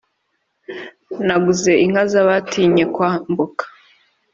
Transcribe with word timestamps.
Naguze 1.27 1.71
inka 1.85 2.03
z' 2.11 2.19
abatinye 2.21 2.83
kwambuka! 2.93 3.63